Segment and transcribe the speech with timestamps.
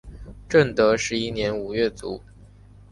[0.49, 2.23] 正德十一年五月卒。